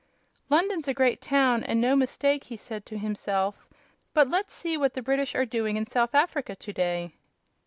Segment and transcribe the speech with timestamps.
[0.49, 3.67] "London's a great town, and no mistake," he said to himself;
[4.15, 7.13] "but let's see what the British are doing in South Africa to day."